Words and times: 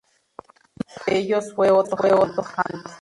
Uno 0.79 1.05
de 1.05 1.17
ellos 1.19 1.53
fue 1.53 1.69
Otto 1.69 1.95
Hahn. 2.55 2.81